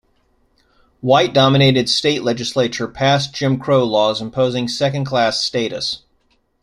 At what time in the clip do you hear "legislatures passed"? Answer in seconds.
2.23-3.35